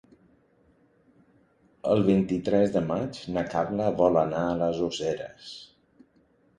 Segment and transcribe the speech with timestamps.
[1.91, 5.57] El vint-i-tres de maig na Carla vol anar a les Useres.